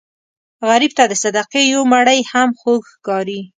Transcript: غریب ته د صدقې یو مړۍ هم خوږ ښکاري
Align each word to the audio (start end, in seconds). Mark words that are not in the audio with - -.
غریب 0.67 0.91
ته 0.97 1.03
د 1.07 1.13
صدقې 1.23 1.63
یو 1.73 1.81
مړۍ 1.91 2.19
هم 2.31 2.49
خوږ 2.59 2.81
ښکاري 2.91 3.41